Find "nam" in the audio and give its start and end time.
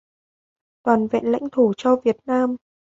2.25-2.55